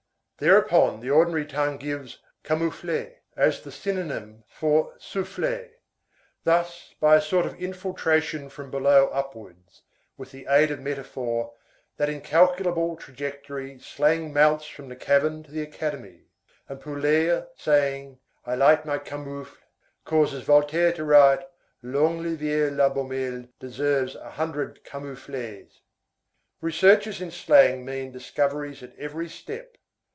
[0.43, 5.73] Thereupon, the ordinary tongue gives _camouflet_42 as the synonym for soufflet.
[6.43, 9.83] Thus, by a sort of infiltration from below upwards,
[10.17, 11.53] with the aid of metaphor,
[11.97, 16.23] that incalculable, trajectory slang mounts from the cavern to the Academy;
[16.67, 19.55] and Poulailler saying: "I light my camoufle,"
[20.05, 21.47] causes Voltaire to write:
[21.83, 25.81] "Langleviel La Beaumelle deserves a hundred camouflets."
[26.61, 29.77] Researches in slang mean discoveries at every step.